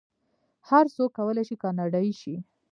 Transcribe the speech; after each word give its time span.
هر 0.69 0.85
څوک 0.95 1.11
کولی 1.19 1.43
شي 1.47 1.55
کاناډایی 1.63 2.13
شي. 2.21 2.35